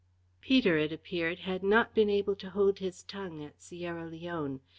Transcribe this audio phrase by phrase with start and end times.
[0.41, 4.59] Peter, it appeared, had not been able to hold his tongue at Sierra Leone.